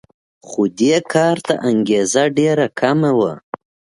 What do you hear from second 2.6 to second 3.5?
کمه وه